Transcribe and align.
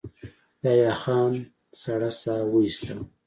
يحيی 0.63 0.93
خان 1.01 1.33
سړه 1.81 2.11
سا 2.21 2.35
وايسته. 2.53 2.95